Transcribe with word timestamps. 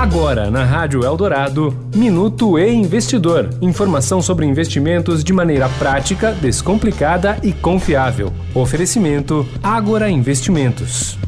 Agora, 0.00 0.50
na 0.50 0.64
Rádio 0.64 1.04
Eldorado, 1.04 1.76
Minuto 1.94 2.58
e 2.58 2.72
Investidor. 2.72 3.50
Informação 3.60 4.22
sobre 4.22 4.46
investimentos 4.46 5.22
de 5.22 5.30
maneira 5.30 5.68
prática, 5.68 6.32
descomplicada 6.32 7.38
e 7.42 7.52
confiável. 7.52 8.32
Oferecimento 8.54 9.46
Agora 9.62 10.08
Investimentos. 10.08 11.18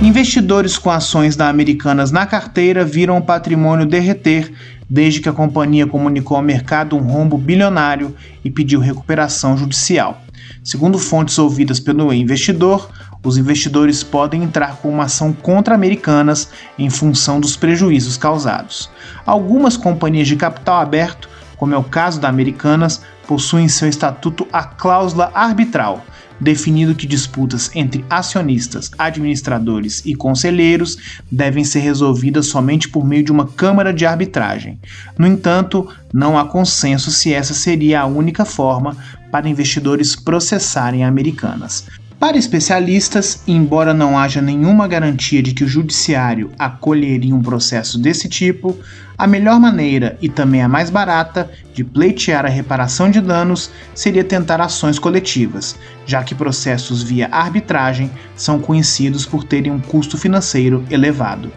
Investidores 0.00 0.78
com 0.78 0.88
ações 0.88 1.34
da 1.34 1.48
Americanas 1.48 2.12
na 2.12 2.24
carteira 2.26 2.84
viram 2.84 3.18
o 3.18 3.22
patrimônio 3.22 3.84
derreter 3.84 4.52
desde 4.88 5.20
que 5.20 5.28
a 5.28 5.32
companhia 5.32 5.84
comunicou 5.84 6.36
ao 6.36 6.44
mercado 6.44 6.96
um 6.96 7.00
rombo 7.00 7.36
bilionário 7.36 8.14
e 8.44 8.50
pediu 8.52 8.78
recuperação 8.78 9.56
judicial. 9.56 10.22
Segundo 10.62 10.96
fontes 10.96 11.36
ouvidas 11.38 11.80
pelo 11.80 12.12
investidor, 12.12 12.88
os 13.22 13.36
investidores 13.36 14.02
podem 14.02 14.42
entrar 14.42 14.76
com 14.76 14.88
uma 14.88 15.04
ação 15.04 15.32
contra 15.32 15.74
Americanas 15.74 16.48
em 16.78 16.88
função 16.88 17.38
dos 17.40 17.56
prejuízos 17.56 18.16
causados. 18.16 18.90
Algumas 19.26 19.76
companhias 19.76 20.28
de 20.28 20.36
capital 20.36 20.80
aberto, 20.80 21.28
como 21.56 21.74
é 21.74 21.78
o 21.78 21.84
caso 21.84 22.18
da 22.18 22.28
Americanas, 22.28 23.02
possuem 23.26 23.66
em 23.66 23.68
seu 23.68 23.88
estatuto 23.88 24.48
a 24.52 24.64
cláusula 24.64 25.30
arbitral, 25.34 26.04
definido 26.40 26.94
que 26.94 27.06
disputas 27.06 27.70
entre 27.74 28.04
acionistas, 28.08 28.90
administradores 28.98 30.02
e 30.06 30.14
conselheiros 30.14 31.20
devem 31.30 31.62
ser 31.62 31.80
resolvidas 31.80 32.46
somente 32.46 32.88
por 32.88 33.06
meio 33.06 33.22
de 33.22 33.30
uma 33.30 33.46
câmara 33.46 33.92
de 33.92 34.06
arbitragem. 34.06 34.80
No 35.18 35.26
entanto, 35.26 35.86
não 36.12 36.38
há 36.38 36.46
consenso 36.46 37.10
se 37.10 37.34
essa 37.34 37.52
seria 37.52 38.00
a 38.00 38.06
única 38.06 38.46
forma 38.46 38.96
para 39.30 39.48
investidores 39.48 40.16
processarem 40.16 41.04
americanas. 41.04 41.86
Para 42.20 42.36
especialistas, 42.36 43.42
embora 43.48 43.94
não 43.94 44.18
haja 44.18 44.42
nenhuma 44.42 44.86
garantia 44.86 45.42
de 45.42 45.54
que 45.54 45.64
o 45.64 45.68
judiciário 45.68 46.50
acolheria 46.58 47.34
um 47.34 47.40
processo 47.40 47.98
desse 47.98 48.28
tipo, 48.28 48.78
a 49.16 49.26
melhor 49.26 49.58
maneira 49.58 50.18
e 50.20 50.28
também 50.28 50.60
a 50.60 50.68
mais 50.68 50.90
barata 50.90 51.50
de 51.72 51.82
pleitear 51.82 52.44
a 52.44 52.50
reparação 52.50 53.10
de 53.10 53.22
danos 53.22 53.70
seria 53.94 54.22
tentar 54.22 54.60
ações 54.60 54.98
coletivas, 54.98 55.76
já 56.04 56.22
que 56.22 56.34
processos 56.34 57.02
via 57.02 57.26
arbitragem 57.32 58.10
são 58.36 58.58
conhecidos 58.58 59.24
por 59.24 59.42
terem 59.42 59.72
um 59.72 59.80
custo 59.80 60.18
financeiro 60.18 60.84
elevado. 60.90 61.50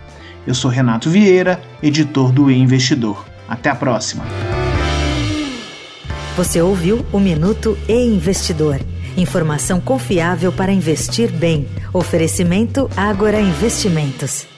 Eu 0.48 0.56
sou 0.56 0.72
Renato 0.72 1.10
Vieira, 1.10 1.60
editor 1.82 2.32
do 2.32 2.50
E-Investidor. 2.50 3.26
Até 3.50 3.70
a 3.70 3.76
próxima. 3.76 4.24
Você 6.38 6.62
ouviu 6.62 7.06
o 7.12 7.20
Minuto 7.20 7.78
E-Investidor 7.86 8.80
Informação 9.18 9.80
confiável 9.80 10.52
para 10.52 10.72
investir 10.72 11.32
bem. 11.32 11.68
Oferecimento 11.94 12.90
Agora 12.96 13.40
Investimentos. 13.40 14.53